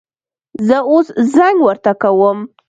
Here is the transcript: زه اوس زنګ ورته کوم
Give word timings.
زه 0.67 0.77
اوس 0.91 1.07
زنګ 1.35 1.57
ورته 1.67 1.91
کوم 2.01 2.39